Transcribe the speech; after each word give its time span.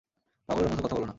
পাগলের 0.49 0.69
মতো 0.71 0.81
কথা 0.83 0.95
বলো 0.95 1.01
না। 1.01 1.09